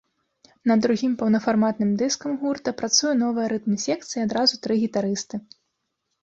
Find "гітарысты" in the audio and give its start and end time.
4.87-5.35